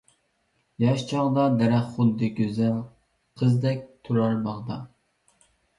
ياش 0.83 1.03
چاغدا 1.11 1.43
دەرەخ 1.59 1.85
خۇددى 1.99 2.31
گۈزەل 2.41 2.81
قىزدەك 3.43 3.87
تۇرار 4.09 4.39
باغدا. 4.49 4.85